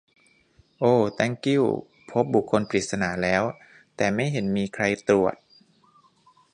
[0.79, 1.63] โอ แต้งกิ้ว
[2.09, 3.43] พบบุคคลปริศนาแล้ว
[3.95, 5.35] แต่ไม่เห็นมีใครตรวจ